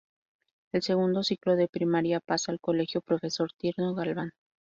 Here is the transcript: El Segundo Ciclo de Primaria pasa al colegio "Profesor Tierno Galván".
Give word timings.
El 0.71 0.81
Segundo 0.81 1.21
Ciclo 1.21 1.55
de 1.55 1.67
Primaria 1.67 2.21
pasa 2.21 2.51
al 2.51 2.59
colegio 2.59 3.01
"Profesor 3.01 3.51
Tierno 3.55 3.93
Galván". 3.93 4.31